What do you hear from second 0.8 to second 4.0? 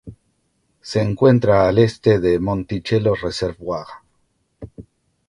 Se encuentra al este de Monticello Reservoir.